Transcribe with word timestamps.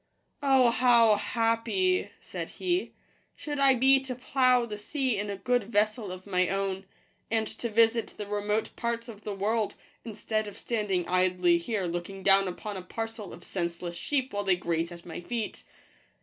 "Oh, 0.41 0.71
how 0.71 1.13
happy," 1.15 2.09
said 2.19 2.49
he," 2.57 2.91
should 3.35 3.59
I 3.59 3.75
be 3.75 3.99
to 3.99 4.15
plough 4.15 4.65
the 4.65 4.79
sea 4.79 5.15
in 5.19 5.29
a 5.29 5.37
good 5.37 5.65
vessel 5.65 6.11
of 6.11 6.25
my 6.25 6.49
own, 6.49 6.85
and 7.29 7.45
to 7.45 7.69
visit 7.69 8.15
the 8.17 8.25
remote 8.25 8.75
parts 8.75 9.07
of 9.07 9.23
the 9.23 9.35
world, 9.35 9.75
instead 10.03 10.47
of 10.47 10.57
standing 10.57 11.07
idly 11.07 11.59
here 11.59 11.85
looking 11.85 12.23
down 12.23 12.47
upon 12.47 12.77
a 12.77 12.81
parcel 12.81 13.31
of 13.31 13.43
senseless 13.43 13.95
sheep 13.95 14.33
while 14.33 14.43
they 14.43 14.55
graze 14.55 14.91
at 14.91 15.05
my 15.05 15.21
feet. 15.21 15.61